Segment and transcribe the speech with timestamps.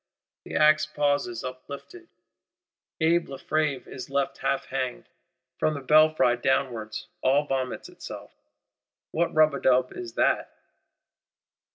[0.45, 2.07] The axe pauses uplifted;
[2.99, 5.05] Abbé Lefevre is left half hanged;
[5.59, 8.33] from the belfry downwards all vomits itself.
[9.11, 10.57] What rub a dub is that?